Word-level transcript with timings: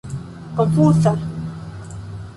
konfuza 0.55 1.11